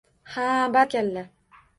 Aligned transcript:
–Ha, 0.35 0.45
barakalla. 0.75 1.23